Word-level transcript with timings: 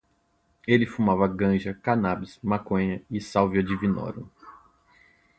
Ele 0.67 0.87
fumava 0.87 1.27
ganja, 1.27 1.75
cannabis, 1.75 2.39
maconha 2.41 3.03
e 3.07 3.21
salvia 3.21 3.61
divinorum 3.61 4.27